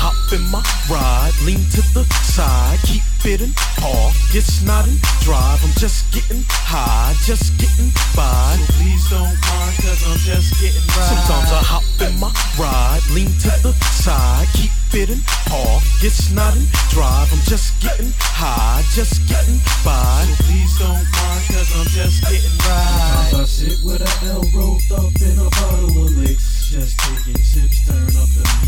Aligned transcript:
hop 0.00 0.32
in 0.32 0.40
my 0.48 0.64
ride, 0.88 1.36
lean 1.44 1.60
to 1.76 1.84
the 1.92 2.08
side, 2.24 2.80
keep 2.88 3.04
park, 3.76 4.16
drive. 5.20 5.60
I'm 5.60 5.76
just 5.76 6.08
getting 6.08 6.40
high, 6.48 7.12
just 7.28 7.52
getting 7.60 7.92
by. 8.16 8.56
So 8.56 8.80
please 8.80 9.04
don't 9.12 9.36
mind, 9.44 9.76
cause 9.84 10.00
I'm 10.08 10.16
just 10.24 10.56
getting 10.56 10.86
by. 10.96 11.04
Sometimes 11.04 11.52
I 11.52 11.60
hop 11.60 11.84
in 12.00 12.16
my 12.16 12.32
ride, 12.56 13.04
lean 13.12 13.28
to 13.44 13.52
the 13.60 13.76
side, 13.92 14.48
keep 14.56 14.72
it 14.96 15.20
park, 15.52 15.84
get 16.00 16.16
snot 16.16 16.56
drive. 16.88 17.28
I'm 17.28 17.44
just 17.44 17.76
getting 17.84 18.08
high, 18.16 18.80
just 18.96 19.20
getting 19.28 19.60
by. 19.84 20.24
So 20.24 20.48
please 20.48 20.72
don't 20.80 21.04
mind, 21.12 21.44
cause 21.52 21.70
I'm 21.76 21.88
just 21.92 22.24
getting 22.24 22.56
by. 22.64 22.88
Sometimes 22.88 23.36
I 23.36 23.44
sit 23.44 23.76
with 23.84 24.00
a 24.00 24.12
L 24.32 24.48
rolled 24.56 24.88
up 24.96 25.12
in 25.20 25.36
a 25.36 25.48
bottle 25.60 25.92
of 25.92 26.16
licks, 26.24 26.72
just 26.72 26.96
taking 27.04 27.36
sips, 27.44 27.84
turn 27.84 28.08
up 28.16 28.32
the 28.32 28.59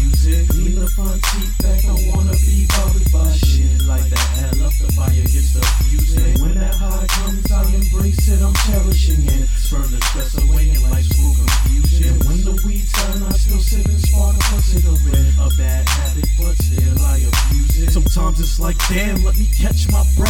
front 1.03 1.25
seat 1.27 1.51
back, 1.59 1.85
I 1.85 1.95
wanna 2.15 2.37
be 2.39 2.67
bothered 2.71 3.11
by 3.13 3.31
shit 3.33 3.83
like. 3.87 4.07
Hell 4.39 4.67
up 4.67 4.75
the 4.79 4.91
fire 4.95 5.11
gets 5.11 5.53
the 5.55 5.63
fusing. 5.83 6.41
When 6.41 6.55
that 6.55 6.75
high 6.75 7.07
comes, 7.07 7.51
I 7.51 7.63
embrace 7.75 8.29
it, 8.29 8.43
I'm 8.43 8.55
cherishing 8.67 9.25
it. 9.27 9.49
Burn 9.71 9.91
the 9.91 10.01
stress 10.11 10.35
away 10.43 10.71
in 10.71 10.83
life's 10.91 11.11
full 11.17 11.35
confusion. 11.35 12.15
And 12.15 12.25
when 12.25 12.45
the 12.45 12.55
weed's 12.65 12.93
I 12.95 13.33
still 13.37 13.59
sit 13.59 13.87
and 13.87 14.01
spark 14.01 14.37
up 14.37 14.59
a 14.59 14.63
cigarette. 14.63 15.35
A 15.41 15.49
bad 15.59 15.89
habit, 15.89 16.29
but 16.39 16.55
still 16.63 16.99
I 17.03 17.19
abuse 17.19 17.83
it. 17.83 17.91
Sometimes 17.91 18.41
it's 18.41 18.61
like, 18.61 18.77
damn, 18.89 19.25
let 19.25 19.39
me 19.39 19.47
catch 19.47 19.91
my 19.91 20.05
breath. 20.17 20.22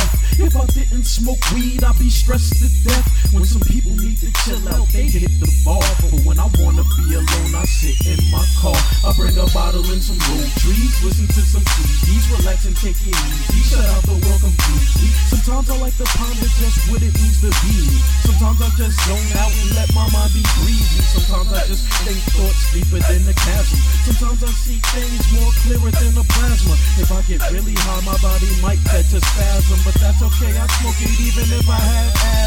If 0.92 1.08
smoke 1.08 1.40
weed, 1.56 1.82
I'd 1.82 1.98
be 1.98 2.10
stressed 2.12 2.60
to 2.60 2.68
death. 2.84 3.32
When 3.32 3.44
some 3.44 3.64
people 3.64 3.96
need 3.96 4.20
to 4.20 4.30
chill 4.44 4.60
out, 4.68 4.86
they 4.92 5.08
hit 5.08 5.32
the 5.40 5.48
bar. 5.64 5.80
But 6.04 6.20
when 6.28 6.38
I 6.38 6.46
wanna 6.60 6.84
be 7.00 7.16
alone, 7.16 7.52
I 7.56 7.64
sit 7.64 7.96
in 8.04 8.20
my 8.30 8.44
car. 8.60 8.76
I 9.00 9.10
bring 9.16 9.32
a 9.40 9.48
bottle 9.56 9.82
and 9.88 10.04
some 10.04 10.20
road 10.28 10.46
trees, 10.60 10.92
listen 11.00 11.26
to 11.32 11.42
some 11.42 11.64
CDs, 11.64 12.28
relax 12.36 12.68
and 12.68 12.76
take 12.76 13.00
it 13.08 13.08
easy. 13.08 13.60
Shut 13.72 13.88
out 13.88 14.04
the 14.04 14.20
world 14.20 14.44
completely. 14.44 15.08
Sometimes 15.32 15.72
I 15.72 15.76
like 15.80 15.96
to 15.96 16.06
ponder 16.12 16.48
just 16.60 16.78
what 16.92 17.00
it 17.00 17.12
means 17.16 17.40
to 17.40 17.50
be 17.64 17.72
me. 17.88 17.98
Sometimes 18.28 18.60
I 18.60 18.68
just 18.76 18.96
zone 19.08 19.32
out 19.40 19.48
and 19.48 19.68
let 19.74 19.88
my 19.96 20.04
mind 20.12 20.30
be 20.36 20.44
breezy. 20.60 21.00
Sometimes 21.08 21.50
I 21.56 21.66
just 21.72 21.88
think 22.04 22.20
thoughts 22.36 22.62
deeper 22.76 23.00
than 23.10 23.24
the 23.24 23.34
chasm. 23.34 23.80
Sometimes 24.06 24.22
I 24.22 24.31
see 24.52 24.80
things 24.92 25.24
more 25.32 25.52
clearer 25.64 25.90
than 25.90 26.16
a 26.18 26.24
plasma. 26.24 26.74
If 27.00 27.10
I 27.12 27.20
get 27.22 27.40
really 27.50 27.74
high, 27.74 28.04
my 28.04 28.16
body 28.18 28.50
might 28.60 28.82
catch 28.84 29.12
a 29.12 29.20
spasm, 29.20 29.78
but 29.84 29.94
that's 30.00 30.22
okay. 30.22 30.52
I 30.56 30.66
smoke 30.80 31.00
it 31.00 31.14
even 31.20 31.46
if 31.58 31.68
I 31.68 31.80
have 31.80 32.14
asthma. 32.14 32.41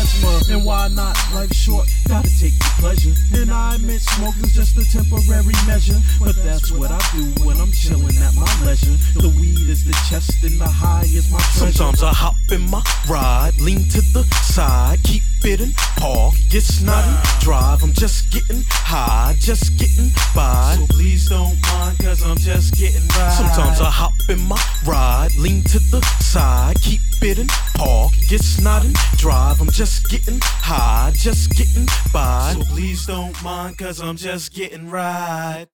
And 0.55 0.63
why 0.63 0.87
not? 0.87 1.17
Life's 1.33 1.57
short, 1.57 1.85
gotta 2.07 2.29
take 2.39 2.57
the 2.57 2.71
pleasure. 2.79 3.13
And 3.33 3.51
I 3.51 3.75
admit 3.75 3.99
smoking's 3.99 4.55
just 4.55 4.77
a 4.77 4.85
temporary 4.89 5.51
measure, 5.67 5.99
but 6.17 6.33
that's 6.45 6.71
what 6.71 6.91
I 6.91 7.01
do 7.11 7.25
when 7.43 7.59
I'm 7.59 7.73
chilling 7.73 8.15
at 8.23 8.33
my 8.35 8.47
leisure. 8.63 8.95
The 9.19 9.35
weed 9.37 9.67
is 9.67 9.83
the 9.83 9.91
chest 10.07 10.31
and 10.45 10.57
the 10.57 10.67
high 10.67 11.03
is 11.11 11.29
my 11.29 11.39
treasure. 11.39 11.73
Sometimes 11.73 12.03
I 12.03 12.13
hop 12.13 12.35
in 12.53 12.61
my 12.69 12.81
ride, 13.09 13.59
lean 13.59 13.83
to 13.89 14.01
the 14.15 14.23
side, 14.47 15.03
keep 15.03 15.23
it 15.43 15.59
and 15.59 15.75
park, 15.99 16.33
get 16.49 16.63
snotty, 16.63 17.11
drive. 17.43 17.83
I'm 17.83 17.91
just 17.91 18.31
getting 18.31 18.63
high, 18.69 19.35
just 19.39 19.77
getting 19.77 20.09
by. 20.33 20.77
So 20.79 20.87
please 20.87 21.27
don't 21.27 21.59
mind, 21.67 21.99
cause 21.99 22.23
I'm 22.23 22.37
just 22.37 22.73
getting 22.75 23.05
right. 23.19 23.35
Sometimes 23.35 23.81
I 23.81 23.91
hop 23.91 24.13
in 24.29 24.39
my 24.47 24.55
ride, 24.85 25.04
lean 25.37 25.63
to 25.63 25.79
the 25.79 26.01
side, 26.19 26.75
keep 26.81 27.01
it 27.21 27.47
park, 27.73 28.11
get 28.29 28.41
snotty, 28.41 28.93
drive. 29.17 29.59
I'm 29.59 29.69
just 29.71 30.09
getting 30.09 30.39
high, 30.41 31.11
just 31.15 31.49
getting 31.51 31.87
by. 32.13 32.53
So 32.53 32.63
please 32.65 33.05
don't 33.05 33.41
mind, 33.43 33.77
cause 33.77 33.99
I'm 33.99 34.15
just 34.15 34.53
getting 34.53 34.89
right. 34.89 35.63